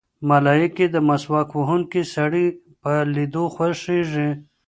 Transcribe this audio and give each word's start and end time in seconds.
ملایکې 0.29 0.85
د 0.91 0.95
مسواک 1.07 1.49
وهونکي 1.53 2.01
سړي 2.15 2.45
په 2.81 2.93
لیدو 3.15 3.43
خوښېږي. 3.55 4.29